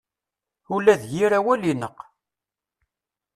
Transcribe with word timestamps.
Ula 0.73 0.95
d 1.01 1.03
yir 1.11 1.31
awal 1.39 1.61
ineqq. 1.71 1.99